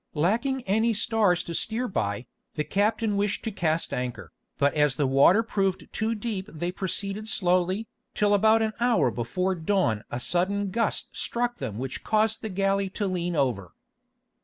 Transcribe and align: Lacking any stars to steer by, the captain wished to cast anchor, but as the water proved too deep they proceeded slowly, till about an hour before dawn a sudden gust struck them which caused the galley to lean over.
Lacking 0.15 0.63
any 0.63 0.95
stars 0.95 1.43
to 1.43 1.53
steer 1.53 1.87
by, 1.87 2.25
the 2.55 2.63
captain 2.63 3.17
wished 3.17 3.43
to 3.43 3.51
cast 3.51 3.93
anchor, 3.93 4.31
but 4.57 4.73
as 4.73 4.95
the 4.95 5.05
water 5.05 5.43
proved 5.43 5.93
too 5.93 6.15
deep 6.15 6.49
they 6.51 6.71
proceeded 6.71 7.27
slowly, 7.27 7.85
till 8.15 8.33
about 8.33 8.63
an 8.63 8.73
hour 8.79 9.11
before 9.11 9.53
dawn 9.53 10.03
a 10.09 10.19
sudden 10.19 10.71
gust 10.71 11.15
struck 11.15 11.57
them 11.57 11.77
which 11.77 12.03
caused 12.03 12.41
the 12.41 12.49
galley 12.49 12.89
to 12.89 13.05
lean 13.05 13.35
over. 13.35 13.75